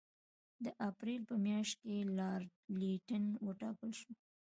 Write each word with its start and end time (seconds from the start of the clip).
د 0.63 0.65
اپرېل 0.89 1.21
په 1.29 1.35
میاشت 1.47 1.75
کې 1.83 1.95
لارډ 2.17 2.49
لیټن 2.79 3.23
وټاکل 3.47 3.91
شو. 3.99 4.11